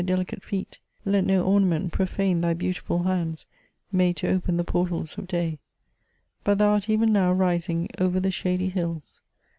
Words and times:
I 0.01 0.03
K 0.03 0.13
130 0.13 0.15
MEMOIRS 0.15 0.21
OF 0.23 0.29
delicate 0.31 0.49
feet; 0.49 0.79
let 1.15 1.25
no 1.27 1.45
ornament 1.45 1.91
profane 1.91 2.41
thy 2.41 2.55
beautiful 2.55 3.03
hands, 3.03 3.45
made 3.91 4.17
to 4.17 4.29
open 4.31 4.57
the 4.57 4.63
portals 4.63 5.15
of 5.19 5.27
day. 5.27 5.59
But 6.43 6.57
thou 6.57 6.69
art 6.69 6.89
even 6.89 7.13
now 7.13 7.31
rising 7.33 7.87
oyer 7.99 8.19
the 8.19 8.31
shady 8.31 8.69
hills. 8.69 9.21